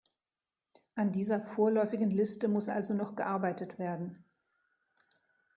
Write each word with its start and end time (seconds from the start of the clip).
An 0.95 1.11
dieser 1.11 1.39
vorläufigen 1.39 2.09
Liste 2.09 2.47
muss 2.47 2.69
also 2.69 2.95
noch 2.95 3.15
gearbeitet 3.15 3.77
werden. 3.77 4.25